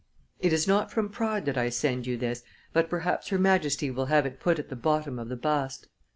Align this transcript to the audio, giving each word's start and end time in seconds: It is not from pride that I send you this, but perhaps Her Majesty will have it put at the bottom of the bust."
It 0.39 0.51
is 0.51 0.67
not 0.67 0.89
from 0.89 1.09
pride 1.09 1.45
that 1.45 1.59
I 1.59 1.69
send 1.69 2.07
you 2.07 2.17
this, 2.17 2.41
but 2.73 2.89
perhaps 2.89 3.27
Her 3.27 3.37
Majesty 3.37 3.91
will 3.91 4.07
have 4.07 4.25
it 4.25 4.39
put 4.39 4.57
at 4.57 4.69
the 4.69 4.75
bottom 4.75 5.19
of 5.19 5.29
the 5.29 5.35
bust." 5.37 5.89